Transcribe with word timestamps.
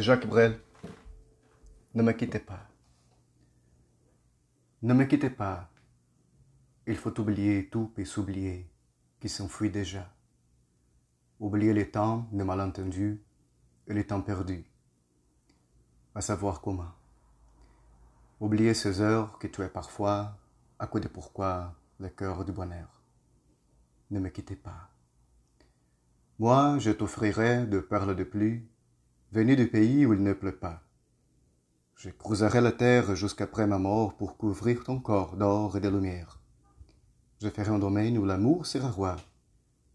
Jacques 0.00 0.26
Brel. 0.26 0.58
Ne 1.94 2.02
me 2.02 2.12
quittez 2.12 2.38
pas. 2.38 2.69
Ne 4.82 4.94
me 4.94 5.04
quittez 5.04 5.28
pas. 5.28 5.68
Il 6.86 6.96
faut 6.96 7.20
oublier 7.20 7.68
tout 7.68 7.92
et 7.98 8.06
s'oublier 8.06 8.66
qui 9.20 9.28
s'enfuit 9.28 9.70
déjà. 9.70 10.10
Oublier 11.38 11.74
les 11.74 11.90
temps 11.90 12.26
de 12.32 12.42
malentendus 12.42 13.22
et 13.88 13.92
les 13.92 14.06
temps 14.06 14.22
perdus. 14.22 14.64
À 16.14 16.22
savoir 16.22 16.62
comment. 16.62 16.92
Oublier 18.40 18.72
ces 18.72 19.02
heures 19.02 19.38
que 19.38 19.48
tu 19.48 19.60
es 19.60 19.68
parfois 19.68 20.38
à 20.78 20.86
côté 20.86 21.10
pourquoi 21.10 21.74
le 21.98 22.08
cœur 22.08 22.46
du 22.46 22.52
bonheur. 22.52 23.02
Ne 24.10 24.18
me 24.18 24.30
quittez 24.30 24.56
pas. 24.56 24.88
Moi, 26.38 26.78
je 26.78 26.90
t'offrirai 26.90 27.66
de 27.66 27.80
perles 27.80 28.16
de 28.16 28.24
pluie 28.24 28.66
venu 29.30 29.56
du 29.56 29.68
pays 29.68 30.06
où 30.06 30.14
il 30.14 30.22
ne 30.22 30.32
pleut 30.32 30.56
pas. 30.56 30.82
Je 32.02 32.08
creuserai 32.08 32.62
la 32.62 32.72
terre 32.72 33.14
jusqu'après 33.14 33.66
ma 33.66 33.78
mort 33.78 34.16
pour 34.16 34.38
couvrir 34.38 34.84
ton 34.84 34.98
corps 35.00 35.36
d'or 35.36 35.76
et 35.76 35.80
de 35.80 35.88
lumière. 35.90 36.40
Je 37.42 37.50
ferai 37.50 37.68
un 37.68 37.78
domaine 37.78 38.16
où 38.16 38.24
l'amour 38.24 38.64
sera 38.64 38.90
roi, 38.90 39.16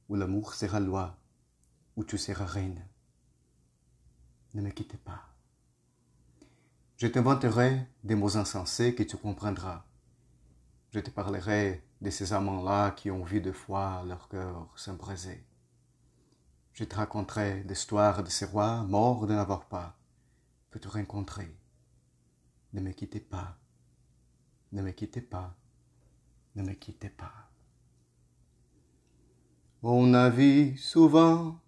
où 0.08 0.16
l'amour 0.16 0.54
sera 0.54 0.80
loi, 0.80 1.18
où 1.96 2.04
tu 2.04 2.20
seras 2.20 2.46
reine. 2.46 2.86
Ne 4.54 4.62
me 4.62 4.70
quitte 4.70 4.98
pas. 4.98 5.24
Je 6.98 7.08
t'inventerai 7.08 7.88
des 8.04 8.14
mots 8.14 8.38
insensés 8.38 8.94
que 8.94 9.02
tu 9.02 9.18
comprendras. 9.18 9.84
Je 10.92 11.00
te 11.00 11.10
parlerai 11.10 11.84
de 12.02 12.12
ces 12.12 12.34
amants-là 12.34 12.92
qui 12.92 13.10
ont 13.10 13.24
vu 13.24 13.42
de 13.42 13.52
fois 13.52 14.04
leur 14.08 14.30
cœur 14.30 14.72
s'embraser. 14.76 15.44
Je 16.72 16.84
te 16.84 16.96
raconterai 16.98 17.64
l'histoire 17.64 18.22
de 18.22 18.30
ces 18.30 18.46
rois 18.46 18.84
morts 18.84 19.26
de 19.26 19.34
n'avoir 19.34 19.66
pas 19.66 19.98
pu 20.70 20.80
te 20.80 20.88
rencontrer. 20.88 21.52
Ne 22.76 22.82
me 22.82 22.92
quittez 22.92 23.22
pas, 23.22 23.56
ne 24.74 24.82
me 24.82 24.92
quittez 24.92 25.22
pas, 25.22 25.56
ne 26.58 26.62
me 26.62 26.74
quittez 26.74 27.08
pas. 27.08 27.32
On 29.82 30.14
a 30.14 30.30
vu 30.30 30.76
souvent 30.76 31.62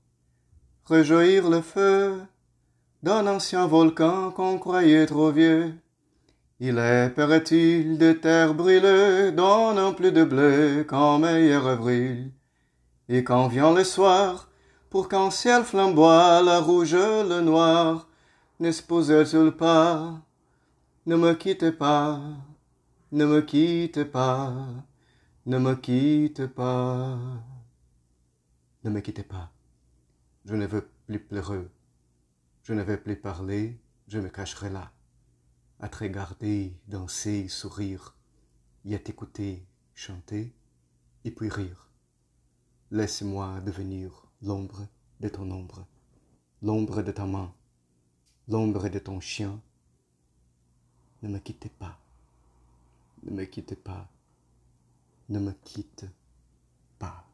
rejaillir 0.83 1.49
le 1.49 1.61
feu 1.61 2.21
d'un 3.03 3.25
ancien 3.25 3.67
volcan 3.67 4.31
qu'on 4.31 4.59
croyait 4.59 5.05
trop 5.05 5.31
vieux. 5.31 5.75
Il 6.59 6.77
est, 6.77 7.09
paraît-il, 7.15 7.97
de 7.97 8.11
terre 8.11 8.53
brûlée, 8.53 9.31
donnant 9.31 9.93
plus 9.93 10.11
de 10.11 10.25
blé 10.25 10.85
qu'en 10.85 11.19
meilleur 11.19 11.67
avril. 11.67 12.33
Et 13.07 13.23
quand 13.23 13.47
vient 13.47 13.73
le 13.73 13.85
soir, 13.85 14.49
pour 14.89 15.07
qu'en 15.07 15.31
ciel 15.31 15.63
flamboie 15.63 16.41
la 16.41 16.59
rouge, 16.59 16.95
le 16.95 17.39
noir, 17.39 18.09
ne 18.59 18.71
se 18.71 18.83
posait-il 18.83 19.51
pas 19.51 20.26
Ne 21.07 21.15
me 21.15 21.35
quitte 21.35 21.71
pas, 21.71 22.19
ne 23.13 23.25
me 23.25 23.39
quitte 23.39 24.03
pas, 24.11 24.53
ne 25.45 25.57
me 25.57 25.73
quitte 25.75 26.47
pas. 26.47 27.17
Ne 28.83 28.89
me 28.89 28.99
quittez 28.99 29.23
pas, 29.23 29.53
je 30.43 30.53
ne 30.55 30.65
veux 30.65 30.85
plus 31.05 31.21
pleurer, 31.21 31.65
je 32.61 32.73
ne 32.73 32.83
veux 32.83 33.01
plus 33.01 33.15
parler, 33.15 33.79
je 34.09 34.19
me 34.19 34.27
cacherai 34.27 34.69
là, 34.69 34.91
à 35.79 35.87
te 35.87 35.99
regarder, 35.99 36.77
danser, 36.89 37.47
sourire, 37.47 38.17
y 38.83 38.93
à 38.93 38.99
t'écouter, 38.99 39.65
chanter, 39.95 40.53
et 41.23 41.31
puis 41.31 41.47
rire. 41.47 41.89
Laisse-moi 42.91 43.61
devenir 43.61 44.27
l'ombre 44.41 44.85
de 45.21 45.29
ton 45.29 45.49
ombre, 45.51 45.87
l'ombre 46.61 47.01
de 47.01 47.13
ta 47.13 47.25
main, 47.25 47.55
l'ombre 48.49 48.89
de 48.89 48.99
ton 48.99 49.21
chien. 49.21 49.61
Ne 51.23 51.29
me 51.29 51.39
quittez 51.39 51.69
pas, 51.69 51.97
ne 53.23 53.31
me 53.31 53.45
quittez 53.45 53.75
pas, 53.75 54.07
ne 55.29 55.39
me 55.39 55.51
quitte 55.63 56.05
pas. 56.99 57.26